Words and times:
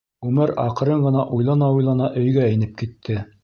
Үмәр 0.27 0.53
аҡрын 0.63 1.03
ғына 1.03 1.27
уйлана-уйлана 1.37 2.11
өйгә 2.25 2.51
инеп 2.57 2.77
китте. 2.85 3.25